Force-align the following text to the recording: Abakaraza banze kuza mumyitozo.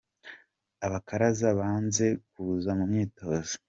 Abakaraza 0.85 1.47
banze 1.59 2.05
kuza 2.31 2.69
mumyitozo. 2.77 3.53